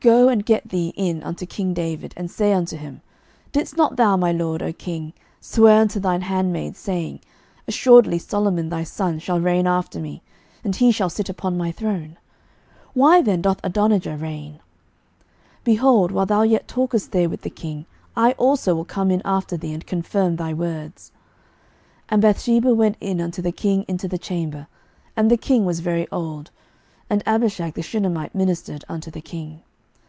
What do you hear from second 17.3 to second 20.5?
the king, I also will come in after thee, and confirm